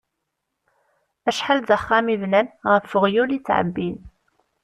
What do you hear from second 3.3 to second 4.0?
i ttεebbin.